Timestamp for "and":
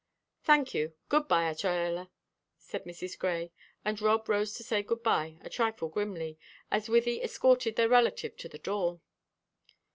3.85-4.01